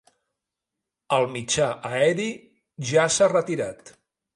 El 1.19 1.27
mitjà 1.35 1.69
aeri 1.93 2.29
ja 2.95 3.09
s’ha 3.19 3.33
retirat. 3.41 3.99